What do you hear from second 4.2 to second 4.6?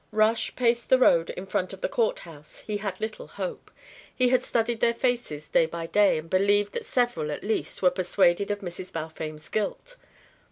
had